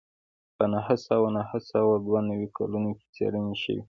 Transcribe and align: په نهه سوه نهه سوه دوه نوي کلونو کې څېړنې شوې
په 0.55 0.63
نهه 0.73 0.95
سوه 1.07 1.27
نهه 1.37 1.57
سوه 1.71 1.93
دوه 2.05 2.19
نوي 2.29 2.47
کلونو 2.57 2.89
کې 2.97 3.05
څېړنې 3.15 3.55
شوې 3.63 3.79